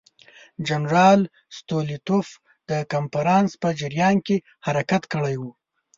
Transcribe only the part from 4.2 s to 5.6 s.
کې حرکت کړی وو.